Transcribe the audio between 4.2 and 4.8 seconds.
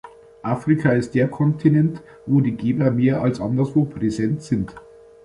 sind.